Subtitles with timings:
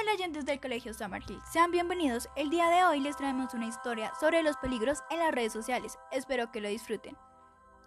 [0.00, 2.30] Hola oyentes del Colegio Summerhill, sean bienvenidos.
[2.34, 5.98] El día de hoy les traemos una historia sobre los peligros en las redes sociales.
[6.10, 7.18] Espero que lo disfruten.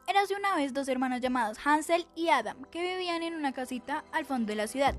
[0.07, 4.25] Érase una vez dos hermanos llamados Hansel y Adam que vivían en una casita al
[4.25, 4.95] fondo de la ciudad.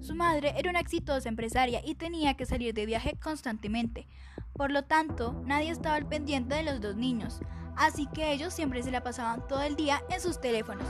[0.00, 4.06] Su madre era una exitosa empresaria y tenía que salir de viaje constantemente.
[4.54, 7.40] Por lo tanto, nadie estaba al pendiente de los dos niños,
[7.76, 10.86] así que ellos siempre se la pasaban todo el día en sus teléfonos.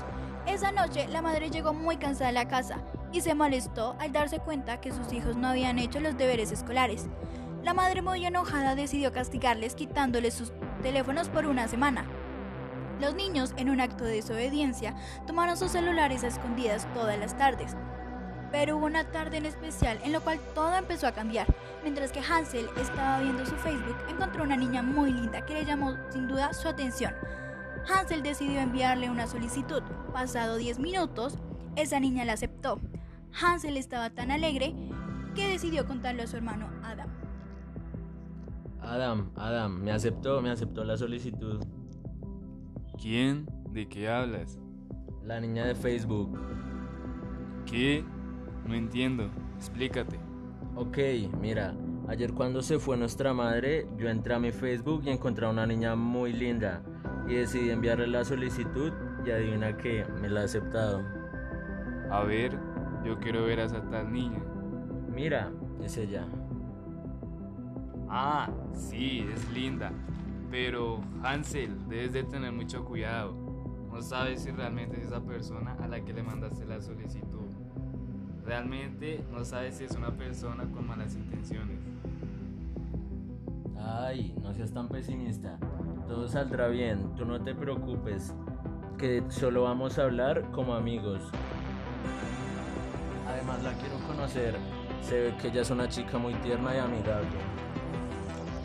[0.46, 2.82] Esa noche la madre llegó muy cansada a la casa
[3.12, 7.06] y se molestó al darse cuenta que sus hijos no habían hecho los deberes escolares.
[7.62, 12.04] La madre muy enojada decidió castigarles quitándoles sus teléfonos por una semana.
[13.00, 14.94] Los niños, en un acto de desobediencia,
[15.26, 17.74] tomaron sus celulares a escondidas todas las tardes.
[18.54, 21.48] Pero hubo una tarde en especial en la cual todo empezó a cambiar.
[21.82, 25.96] Mientras que Hansel estaba viendo su Facebook, encontró una niña muy linda que le llamó
[26.10, 27.12] sin duda su atención.
[27.92, 29.82] Hansel decidió enviarle una solicitud.
[30.12, 31.36] Pasado 10 minutos,
[31.74, 32.80] esa niña la aceptó.
[33.42, 34.72] Hansel estaba tan alegre
[35.34, 37.08] que decidió contarle a su hermano Adam.
[38.80, 41.60] Adam, Adam, me aceptó, me aceptó la solicitud.
[43.02, 43.48] ¿Quién?
[43.70, 44.60] ¿De qué hablas?
[45.24, 46.38] La niña de Facebook.
[47.66, 48.04] ¿Qué?
[48.66, 49.28] No entiendo.
[49.56, 50.18] Explícate.
[50.76, 50.98] Ok,
[51.40, 51.74] mira,
[52.08, 55.66] ayer cuando se fue nuestra madre, yo entré a mi Facebook y encontré a una
[55.66, 56.82] niña muy linda
[57.28, 58.92] y decidí enviarle la solicitud
[59.24, 61.02] y adivina que me la ha aceptado.
[62.10, 62.58] A ver,
[63.04, 64.42] yo quiero ver a esa tal niña.
[65.14, 66.26] Mira, es ella.
[68.08, 69.92] Ah, sí, es linda.
[70.50, 73.32] Pero Hansel, debes de tener mucho cuidado.
[73.92, 77.46] No sabes si realmente es esa persona a la que le mandaste la solicitud.
[78.44, 81.78] Realmente no sabes si es una persona con malas intenciones.
[83.78, 85.58] Ay, no seas tan pesimista.
[86.06, 88.34] Todo saldrá bien, tú no te preocupes.
[88.98, 91.22] Que solo vamos a hablar como amigos.
[93.26, 94.54] Además la quiero conocer.
[95.02, 97.38] Se ve que ella es una chica muy tierna y amigable.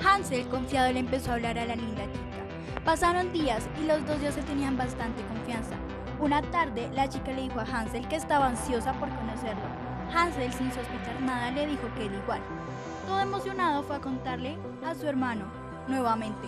[0.06, 2.84] Hansel, confiado, le empezó a hablar a la linda chica.
[2.86, 5.76] Pasaron días y los dos ya se tenían bastante confianza.
[6.20, 9.64] Una tarde, la chica le dijo a Hansel que estaba ansiosa por conocerlo.
[10.14, 12.42] Hansel, sin sospechar nada, le dijo que él igual.
[13.08, 15.46] Todo emocionado fue a contarle a su hermano,
[15.88, 16.48] nuevamente.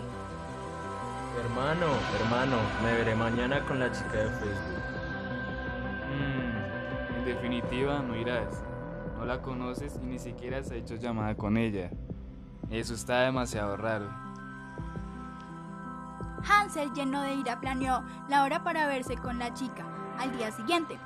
[1.40, 1.88] Hermano,
[2.20, 4.84] hermano, me veré mañana con la chica de Facebook.
[6.10, 8.62] Mm, en definitiva, no irás.
[9.18, 11.92] No la conoces y ni siquiera se ha hecho llamada con ella.
[12.70, 14.10] Eso está demasiado raro.
[16.48, 19.86] Hansel, lleno de ira, planeó la hora para verse con la chica
[20.18, 21.00] al día siguiente.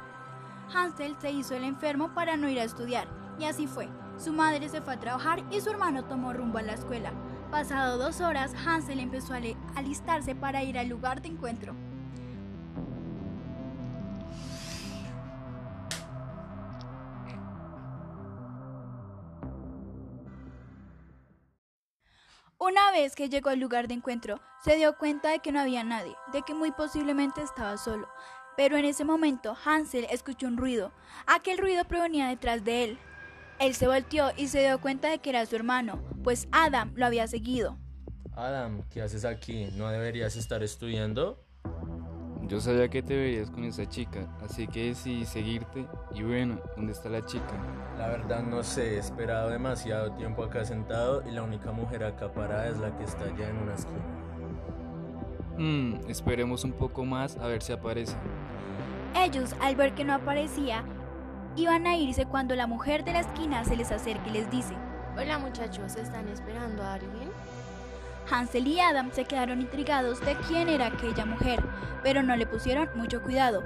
[0.74, 3.08] Hansel se hizo el enfermo para no ir a estudiar,
[3.40, 3.90] y así fue.
[4.18, 7.12] Su madre se fue a trabajar y su hermano tomó rumbo a la escuela.
[7.52, 9.40] Pasado dos horas, Hansel empezó a
[9.76, 11.76] alistarse para ir al lugar de encuentro.
[22.66, 25.84] Una vez que llegó al lugar de encuentro, se dio cuenta de que no había
[25.84, 28.10] nadie, de que muy posiblemente estaba solo.
[28.58, 30.92] Pero en ese momento Hansel escuchó un ruido.
[31.28, 33.00] Aquel ruido provenía detrás de él.
[33.60, 37.06] Él se volteó y se dio cuenta de que era su hermano, pues Adam lo
[37.06, 37.78] había seguido.
[38.34, 39.70] Adam, ¿qué haces aquí?
[39.76, 41.46] ¿No deberías estar estudiando?
[42.48, 45.88] Yo sabía que te veías con esa chica, así que decidí seguirte.
[46.14, 47.54] Y bueno, ¿dónde está la chica?
[47.98, 52.32] La verdad no sé, he esperado demasiado tiempo acá sentado y la única mujer acá
[52.32, 54.04] parada es la que está allá en una esquina.
[55.58, 58.16] Hmm, esperemos un poco más a ver si aparece.
[59.16, 60.84] Ellos, al ver que no aparecía,
[61.56, 64.76] iban a irse cuando la mujer de la esquina se les acerca y les dice,
[65.18, 67.30] Hola muchachos, ¿están esperando a alguien?
[68.30, 71.64] Hansel y Adam se quedaron intrigados de quién era aquella mujer,
[72.04, 73.64] pero no le pusieron mucho cuidado.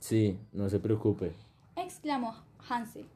[0.00, 1.34] Sí, no se preocupe.
[1.76, 2.34] Exclamó
[2.68, 3.06] Hansel.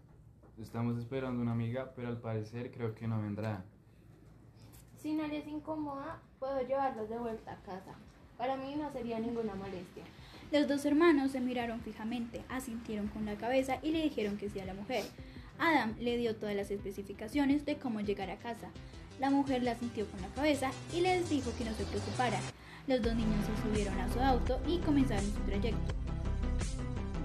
[0.60, 3.64] Estamos esperando una amiga, pero al parecer creo que no vendrá.
[4.98, 7.94] Si no les incomoda, puedo llevarlos de vuelta a casa.
[8.36, 10.04] Para mí no sería ninguna molestia.
[10.52, 14.60] Los dos hermanos se miraron fijamente, asintieron con la cabeza y le dijeron que sí
[14.60, 15.04] a la mujer.
[15.62, 18.68] Adam le dio todas las especificaciones de cómo llegar a casa.
[19.20, 22.42] La mujer la sintió con la cabeza y les dijo que no se preocuparan.
[22.88, 25.94] Los dos niños se subieron a su auto y comenzaron su trayecto.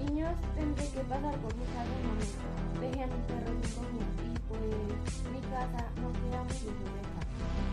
[0.06, 2.80] Niños, tendré que pasar por mi casa momento.
[2.80, 7.01] Dejé a mi perro sin comida y pues mi casa no queda muy lejos de
[7.01, 7.22] acá.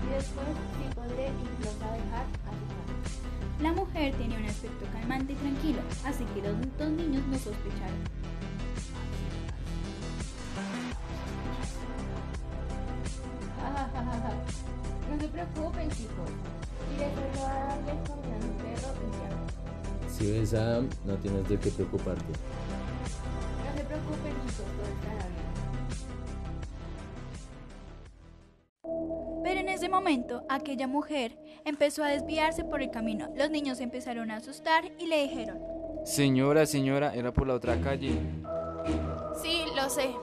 [0.00, 3.04] Y después sí podré incluso dejar a su casa.
[3.60, 8.13] La mujer tenía un aspecto calmante y tranquilo, así que los dos niños no sospecharon.
[15.56, 16.30] No se chicos.
[16.98, 20.10] Perro y ya.
[20.10, 22.24] Si ves a Adam, no tienes de qué preocuparte.
[23.88, 25.44] preocupen, hijos, todo estará bien.
[29.42, 33.28] Pero en ese momento, aquella mujer empezó a desviarse por el camino.
[33.36, 35.58] Los niños empezaron a asustar y le dijeron,
[36.04, 38.18] Señora, señora, era por la otra calle.
[39.42, 40.14] Sí, lo sé.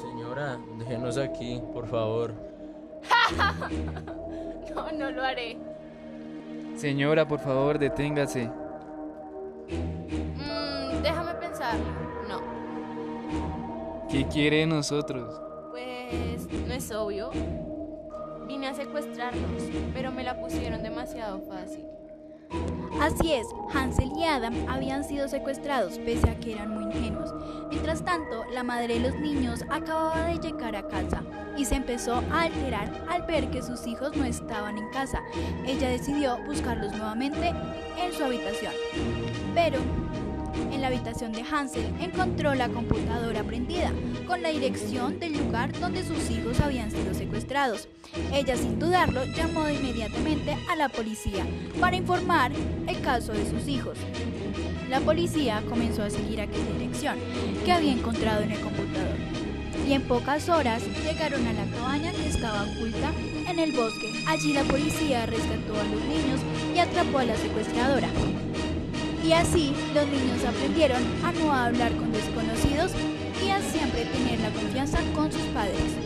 [0.00, 2.32] Señora, déjenos aquí, por favor.
[4.74, 5.56] No, no lo haré.
[6.76, 8.50] Señora, por favor, deténgase.
[9.68, 11.74] Mm, déjame pensar.
[12.28, 12.40] No.
[14.10, 15.40] ¿Qué quiere de nosotros?
[15.70, 17.30] Pues no es obvio.
[18.46, 19.62] Vine a secuestrarnos,
[19.94, 21.86] pero me la pusieron demasiado fácil.
[23.00, 27.30] Así es, Hansel y Adam habían sido secuestrados pese a que eran muy ingenuos.
[27.68, 31.22] Mientras tanto, la madre de los niños acababa de llegar a casa
[31.58, 35.22] y se empezó a alterar al ver que sus hijos no estaban en casa.
[35.66, 37.52] Ella decidió buscarlos nuevamente
[37.98, 38.72] en su habitación.
[39.54, 39.78] Pero
[40.72, 43.92] en la habitación de Hansel encontró la computadora prendida
[44.26, 47.88] con la dirección del lugar donde sus hijos habían sido secuestrados.
[48.32, 51.44] Ella sin dudarlo llamó inmediatamente a la policía
[51.80, 52.52] para informar
[52.86, 53.98] el caso de sus hijos.
[54.88, 57.18] La policía comenzó a seguir aquella dirección
[57.64, 59.16] que había encontrado en el computador
[59.86, 63.12] y en pocas horas llegaron a la cabaña que estaba oculta
[63.48, 64.12] en el bosque.
[64.26, 66.40] Allí la policía rescató a los niños
[66.74, 68.08] y atrapó a la secuestradora.
[69.26, 72.92] Y así los niños aprendieron a no hablar con desconocidos
[73.44, 76.05] y a siempre tener la confianza con sus padres.